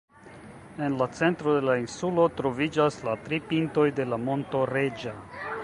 [0.85, 5.15] En la centro de la insulo troviĝas la tri pintoj de la monto Reĝa.